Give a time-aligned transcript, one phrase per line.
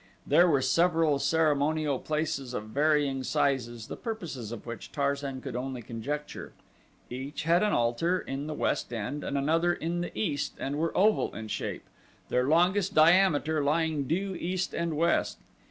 [0.25, 5.83] There were several ceremonial places of varying sizes, the purposes of which Tarzan could only
[5.83, 6.53] conjecture.
[7.11, 10.97] Each had an altar in the west end and another in the east and were
[10.97, 11.83] oval in shape,
[12.29, 15.37] their longest diameter lying due east and west.